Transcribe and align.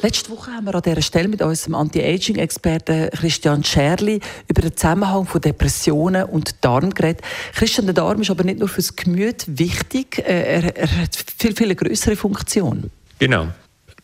Letzte 0.00 0.30
Woche 0.30 0.52
haben 0.52 0.66
wir 0.66 0.74
an 0.76 0.82
dieser 0.82 1.02
Stelle 1.02 1.26
mit 1.26 1.42
unserem 1.42 1.74
Anti-Aging-Experten 1.74 3.10
Christian 3.10 3.64
Scherli 3.64 4.20
über 4.46 4.62
den 4.62 4.76
Zusammenhang 4.76 5.26
von 5.26 5.40
Depressionen 5.40 6.24
und 6.24 6.64
Darm 6.64 6.90
geredet. 6.94 7.22
Christian, 7.52 7.86
der 7.86 7.94
Darm 7.94 8.20
ist 8.20 8.30
aber 8.30 8.44
nicht 8.44 8.60
nur 8.60 8.68
fürs 8.68 8.94
Gemüt 8.94 9.44
wichtig, 9.48 10.18
äh, 10.18 10.60
er, 10.60 10.76
er 10.76 11.02
hat 11.02 11.16
viel, 11.36 11.54
viel 11.56 11.74
größere 11.74 12.14
Funktion. 12.14 12.92
Genau. 13.18 13.48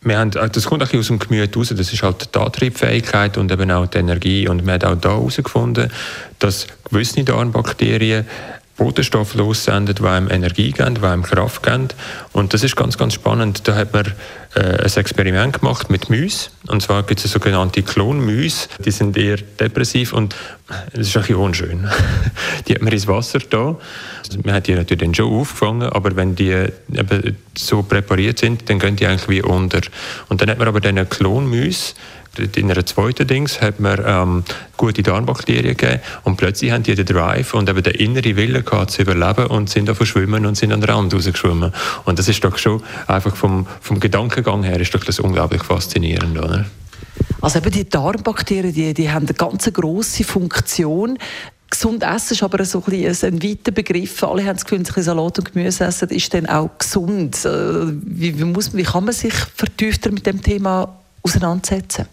Wir 0.00 0.18
haben, 0.18 0.32
äh, 0.32 0.48
das 0.48 0.64
kommt 0.64 0.82
auch 0.82 0.94
aus 0.94 1.08
dem 1.08 1.18
Gemüt 1.18 1.54
raus. 1.54 1.74
Das 1.76 1.92
ist 1.92 2.02
halt 2.02 2.34
die 2.34 2.38
Antriebfähigkeit 2.38 3.36
und 3.36 3.52
eben 3.52 3.70
auch 3.70 3.86
die 3.86 3.98
Energie. 3.98 4.48
Und 4.48 4.64
man 4.64 4.76
hat 4.76 4.84
auch 4.84 4.96
da 4.96 5.10
herausgefunden, 5.10 5.90
dass 6.38 6.68
gewisse 6.88 7.22
Darmbakterien 7.22 8.24
Botenstoffe 8.76 9.34
lossenden, 9.34 9.94
die 9.94 10.02
einem 10.02 10.30
Energie 10.30 10.72
geben, 10.72 10.94
die 10.94 11.02
einem 11.02 11.22
Kraft 11.22 11.62
geben. 11.62 11.88
Und 12.32 12.54
das 12.54 12.62
ist 12.62 12.76
ganz, 12.76 12.96
ganz 12.96 13.14
spannend. 13.14 13.68
Da 13.68 13.74
hat 13.74 13.92
man 13.92 14.06
äh, 14.54 14.60
ein 14.60 14.96
Experiment 14.96 15.60
gemacht 15.60 15.90
mit 15.90 16.08
Mäusen. 16.08 16.50
Und 16.68 16.82
zwar 16.82 17.02
gibt 17.02 17.24
es 17.24 17.30
sogenannte 17.30 17.82
Klonmäuse. 17.82 18.68
Die 18.84 18.90
sind 18.90 19.16
eher 19.16 19.36
depressiv 19.36 20.12
und 20.12 20.34
das 20.92 21.08
ist 21.08 21.16
ein 21.16 21.22
bisschen 21.22 21.36
unschön. 21.36 21.90
die 22.68 22.74
hat 22.74 22.82
man 22.82 22.92
ins 22.92 23.06
Wasser 23.06 23.38
da. 23.38 23.76
Also 24.26 24.40
man 24.44 24.54
hat 24.54 24.66
die 24.66 24.74
natürlich 24.74 25.02
dann 25.02 25.14
schon 25.14 25.30
aufgefangen, 25.32 25.90
aber 25.90 26.16
wenn 26.16 26.34
die 26.34 26.68
eben 26.92 27.36
so 27.54 27.82
präpariert 27.82 28.38
sind, 28.38 28.68
dann 28.70 28.78
gehen 28.78 28.96
die 28.96 29.06
eigentlich 29.06 29.28
wie 29.28 29.42
unter. 29.42 29.80
Und 30.28 30.40
dann 30.40 30.48
hat 30.48 30.58
man 30.58 30.68
aber 30.68 30.80
diese 30.80 31.04
Klonmäuse 31.04 31.94
in 32.38 32.70
einer 32.70 32.86
zweiten 32.86 33.26
Dings 33.26 33.60
hat 33.60 33.78
man 33.78 34.02
ähm, 34.04 34.44
gute 34.76 35.02
Darmbakterien 35.02 35.76
gegeben 35.76 36.00
und 36.24 36.36
plötzlich 36.36 36.70
haben 36.70 36.82
die 36.82 36.94
den 36.94 37.04
Drive 37.04 37.52
und 37.52 37.68
eben 37.68 37.82
den 37.82 37.94
inneren 37.94 38.36
Willen 38.36 38.64
gehabt, 38.64 38.92
zu 38.92 39.02
überleben 39.02 39.46
und 39.48 39.68
sind 39.68 39.88
da 39.88 39.94
verschwimmen 39.94 40.46
und 40.46 40.56
sind 40.56 40.72
an 40.72 40.80
den 40.80 40.90
Rand 40.90 41.12
rausgeschwommen. 41.12 41.72
Und 42.04 42.18
das 42.22 42.28
ist 42.28 42.44
doch 42.44 42.56
schon 42.56 42.80
einfach 43.08 43.34
vom, 43.34 43.66
vom 43.80 43.98
Gedankengang 43.98 44.62
her 44.62 44.78
ist 44.78 44.94
doch 44.94 45.02
das 45.02 45.18
unglaublich 45.18 45.64
faszinierend, 45.64 46.38
oder? 46.38 46.66
Also 47.40 47.58
eben 47.58 47.72
die 47.72 47.88
Darmbakterien, 47.88 48.72
die, 48.72 48.94
die 48.94 49.10
haben 49.10 49.26
eine 49.26 49.34
ganz 49.34 49.68
grosse 49.72 50.22
Funktion. 50.22 51.18
Gesund 51.68 52.04
essen 52.04 52.34
ist 52.34 52.42
aber 52.44 52.64
so 52.64 52.78
ein, 52.78 52.84
bisschen 52.84 53.34
ein 53.34 53.42
weiter 53.42 53.72
Begriff. 53.72 54.22
Alle 54.22 54.44
haben 54.44 54.54
das 54.54 54.64
Gefühl, 54.64 54.84
ein 54.86 55.02
Salat 55.02 55.38
und 55.40 55.52
Gemüse 55.52 55.84
essen 55.84 56.10
ist 56.10 56.32
dann 56.32 56.46
auch 56.46 56.70
gesund. 56.78 57.44
Äh, 57.44 57.92
wie, 58.04 58.38
wie, 58.38 58.44
muss, 58.44 58.72
wie 58.72 58.84
kann 58.84 59.04
man 59.04 59.14
sich 59.14 59.34
vertiefter 59.34 60.12
mit 60.12 60.24
dem 60.24 60.40
Thema 60.40 60.96
auseinandersetzen? 61.22 62.06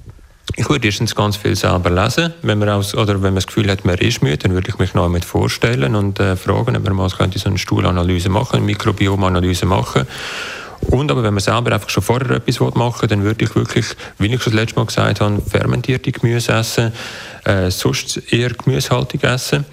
Ich 0.55 0.69
würde 0.69 0.87
erstens 0.87 1.15
ganz 1.15 1.37
viel 1.37 1.55
selber 1.55 1.89
lesen. 1.89 2.33
Wenn 2.41 2.59
man, 2.59 2.69
aus, 2.69 2.95
oder 2.95 3.13
wenn 3.15 3.21
man 3.21 3.35
das 3.35 3.47
Gefühl 3.47 3.69
hat, 3.69 3.85
man 3.85 3.97
ist 3.97 4.21
müde, 4.21 4.37
dann 4.37 4.53
würde 4.53 4.69
ich 4.69 4.77
mich 4.77 4.93
noch 4.93 5.07
mit 5.07 5.23
vorstellen 5.23 5.95
und 5.95 6.19
äh, 6.19 6.35
fragen, 6.35 6.75
ob 6.75 6.83
man 6.83 6.95
mal 6.95 7.09
so 7.09 7.17
eine 7.19 7.57
Stuhlanalyse 7.57 8.29
machen, 8.29 8.57
eine 8.57 8.65
Mikrobiomanalyse 8.65 9.65
machen. 9.65 10.05
Und 10.81 11.11
aber 11.11 11.23
wenn 11.23 11.33
man 11.33 11.41
selber 11.41 11.73
einfach 11.73 11.89
schon 11.89 12.03
vorher 12.03 12.31
etwas 12.31 12.59
machen 12.59 13.01
will, 13.01 13.07
dann 13.09 13.23
würde 13.23 13.45
ich 13.45 13.55
wirklich, 13.55 13.85
wie 14.17 14.27
ich 14.27 14.41
schon 14.41 14.53
das 14.53 14.61
letzte 14.61 14.79
Mal 14.79 14.85
gesagt 14.85 15.21
habe, 15.21 15.41
fermentierte 15.41 16.11
Gemüse 16.11 16.53
essen, 16.53 16.93
äh, 17.43 17.69
sonst 17.69 18.31
eher 18.31 18.49
gemüsehaltig 18.49 19.23
essen 19.23 19.65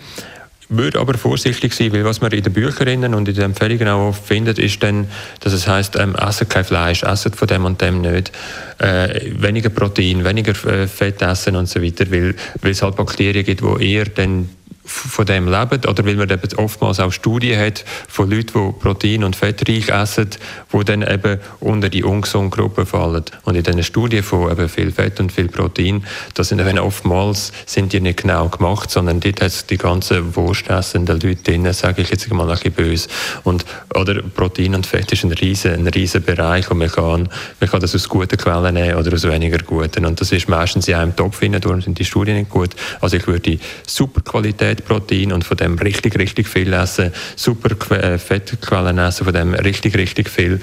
würde 0.69 0.99
aber 0.99 1.15
vorsichtig 1.15 1.75
sein, 1.75 1.93
weil 1.93 2.05
was 2.05 2.21
man 2.21 2.33
in 2.33 2.43
den 2.43 2.53
Büchern 2.53 3.15
und 3.15 3.29
in 3.29 3.35
den 3.35 3.45
Empfehlungen 3.45 3.89
auch 3.89 4.09
oft 4.09 4.27
findet, 4.27 4.59
ist 4.59 4.83
dann, 4.83 5.09
dass 5.41 5.53
es 5.53 5.67
heißt, 5.69 5.97
ähm, 5.97 6.17
essen 6.17 6.49
kein 6.49 6.65
Fleisch, 6.65 7.03
essen 7.03 7.33
von 7.33 7.49
dem 7.49 7.65
und 7.65 7.81
dem 7.81 8.01
nicht, 8.01 8.33
äh, 8.79 9.31
weniger 9.39 9.71
Protein, 9.71 10.25
weniger 10.25 10.53
äh, 10.67 10.87
Fett 10.87 11.23
essen 11.23 11.57
und 11.57 11.69
so 11.69 11.83
weiter, 11.83 12.11
weil, 12.11 12.35
weil 12.61 12.73
es 12.73 12.83
halt 12.83 12.97
Bakterien 12.97 13.45
gibt, 13.45 13.63
die 13.63 13.95
eher 13.95 14.07
dann 14.07 14.49
von 14.87 15.27
dem 15.27 15.47
leben 15.47 15.85
oder 15.87 16.05
weil 16.07 16.17
man 16.17 16.31
eben 16.31 16.55
oftmals 16.57 17.01
auch 17.01 17.13
Studien 17.13 17.59
hat 17.61 17.85
von 18.09 18.31
Leuten, 18.31 18.53
die 18.55 18.81
Protein- 18.81 19.25
und 19.25 19.37
Fettreich 19.37 19.89
essen, 19.89 20.31
die 20.73 20.85
dann 20.85 21.03
eben 21.03 21.41
unter 21.61 21.89
die 21.89 22.05
ungesunde 22.05 22.57
Gruppe 22.57 22.87
fallen. 22.87 23.25
Und 23.45 23.57
in 23.57 23.63
diesen 23.63 23.83
Studien 23.83 24.23
von 24.23 24.51
eben 24.51 24.69
viel 24.69 24.93
Fett 24.93 25.21
und 25.21 25.33
viel 25.33 25.49
Protein, 25.49 26.05
da 26.35 26.45
sind 26.45 26.61
eben 26.61 26.79
oftmals 26.79 27.53
sind 27.67 27.93
die 27.93 28.01
nicht 28.01 28.23
genau 28.23 28.49
gemacht, 28.49 28.91
sondern 28.91 29.21
dort 29.21 29.41
hat 29.41 29.49
es 29.49 29.67
die 29.67 29.77
ganzen 29.77 30.37
wurstessenden 30.37 31.21
Leute 31.21 31.43
drin, 31.43 31.73
sage 31.73 32.03
ich 32.03 32.11
jetzt 32.11 32.31
mal 32.33 32.49
ein 32.49 32.55
bisschen 32.57 32.73
böse. 32.73 33.09
Und, 33.45 33.65
oder 33.95 34.23
Protein 34.23 34.75
und 34.75 34.87
Fett 34.87 35.13
ist 35.13 35.25
ein 35.25 35.33
riesen, 35.33 35.73
ein 35.73 35.87
riesen 35.89 36.23
Bereich 36.23 36.71
und 36.71 36.79
man 36.79 36.91
kann, 36.91 37.29
man 37.61 37.71
kann 37.71 37.81
das 37.81 37.95
aus 37.95 38.09
guten 38.09 38.37
Quellen 38.37 38.75
nehmen 38.75 38.97
oder 38.97 39.13
aus 39.13 39.25
weniger 39.25 39.59
guten. 39.59 40.07
Und 40.07 40.21
das 40.21 40.33
ist 40.33 40.49
meistens 40.49 40.89
in 40.89 40.95
einem 40.95 41.17
Topf 41.17 41.41
darum 41.41 41.81
sind 41.81 41.99
die 41.99 42.05
Studien 42.05 42.37
nicht 42.37 42.51
gut. 42.51 42.71
Also 43.01 43.17
ich 43.17 43.27
würde 43.27 43.59
super 43.87 44.21
Qualität 44.21 44.76
Fettprotein 44.77 45.33
und 45.33 45.45
von 45.45 45.57
dem 45.57 45.79
richtig, 45.79 46.19
richtig 46.19 46.49
viel 46.49 46.73
essen, 46.73 47.13
super 47.35 47.71
äh, 47.97 48.19
Fettquellen 48.19 48.99
essen, 48.99 49.25
von 49.25 49.35
dem 49.35 49.55
richtig, 49.55 49.97
richtig 49.97 50.29
viel 50.29 50.61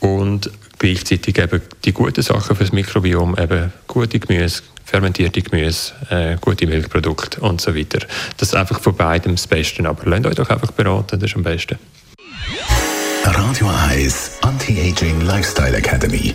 und 0.00 0.50
gleichzeitig 0.78 1.38
eben 1.38 1.60
die 1.84 1.92
guten 1.92 2.22
Sachen 2.22 2.54
fürs 2.54 2.72
Mikrobiom, 2.72 3.36
eben 3.38 3.72
gute 3.86 4.20
Gemüse, 4.20 4.62
fermentierte 4.84 5.42
Gemüse, 5.42 5.92
äh, 6.10 6.36
gute 6.40 6.66
Milchprodukte 6.66 7.40
und 7.40 7.60
so 7.60 7.74
weiter. 7.74 8.06
Das 8.36 8.48
ist 8.48 8.54
einfach 8.54 8.80
von 8.80 8.94
beidem 8.94 9.34
das 9.34 9.46
Beste. 9.46 9.86
Aber 9.86 10.08
lasst 10.08 10.26
euch 10.26 10.34
doch 10.36 10.50
einfach 10.50 10.70
beraten, 10.70 11.18
das 11.18 11.30
ist 11.30 11.36
am 11.36 11.42
besten. 11.42 11.78
Radio 13.24 13.68
1 13.68 14.38
Anti-Aging 14.42 15.22
Lifestyle 15.22 15.76
Academy 15.76 16.34